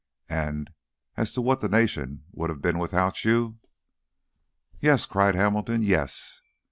[0.29, 0.71] And
[1.15, 3.59] as to what the nation would have been without you"
[4.79, 5.83] "Yes!" cried Hamilton.
[5.83, 6.41] "Yes!